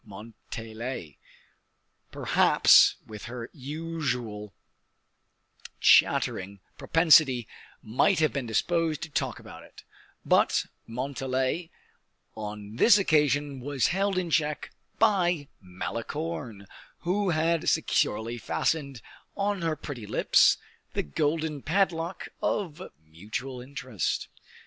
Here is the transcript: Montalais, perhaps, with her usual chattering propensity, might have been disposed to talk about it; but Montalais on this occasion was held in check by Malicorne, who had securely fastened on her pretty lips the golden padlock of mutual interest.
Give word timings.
Montalais, 0.03 1.19
perhaps, 2.11 2.95
with 3.05 3.25
her 3.25 3.51
usual 3.53 4.51
chattering 5.79 6.59
propensity, 6.75 7.47
might 7.83 8.17
have 8.17 8.33
been 8.33 8.47
disposed 8.47 9.03
to 9.03 9.11
talk 9.11 9.37
about 9.37 9.61
it; 9.61 9.83
but 10.25 10.65
Montalais 10.87 11.69
on 12.33 12.77
this 12.77 12.97
occasion 12.97 13.59
was 13.59 13.89
held 13.93 14.17
in 14.17 14.31
check 14.31 14.71
by 14.97 15.49
Malicorne, 15.61 16.65
who 17.01 17.29
had 17.29 17.69
securely 17.69 18.39
fastened 18.39 19.03
on 19.37 19.61
her 19.61 19.75
pretty 19.75 20.07
lips 20.07 20.57
the 20.95 21.03
golden 21.03 21.61
padlock 21.61 22.29
of 22.41 22.81
mutual 23.05 23.61
interest. 23.61 24.29